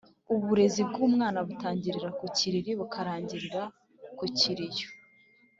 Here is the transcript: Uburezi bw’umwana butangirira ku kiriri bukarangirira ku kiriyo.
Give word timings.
Uburezi 0.35 0.81
bw’umwana 0.89 1.39
butangirira 1.47 2.09
ku 2.19 2.25
kiriri 2.37 2.71
bukarangirira 2.79 3.61
ku 4.17 4.25
kiriyo. 4.37 4.87